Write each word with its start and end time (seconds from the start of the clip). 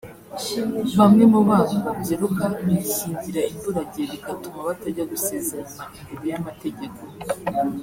Bamwe 0.99 1.23
mu 1.31 1.39
bana 1.47 1.75
babyiruka 1.85 2.43
bishyingira 2.65 3.41
imburagihe 3.51 4.05
bigatuma 4.13 4.59
batajya 4.67 5.03
gusezerana 5.11 5.81
imbere 6.11 6.27
y’amategeko 6.33 6.99